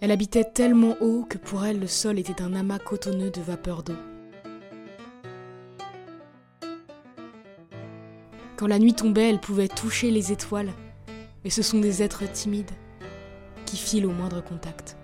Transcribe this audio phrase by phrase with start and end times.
[0.00, 3.82] Elle habitait tellement haut que pour elle le sol était un amas cotonneux de vapeur
[3.82, 3.94] d'eau.
[8.56, 10.72] Quand la nuit tombait, elle pouvait toucher les étoiles,
[11.44, 12.70] et ce sont des êtres timides
[13.66, 14.96] qui filent au moindre contact.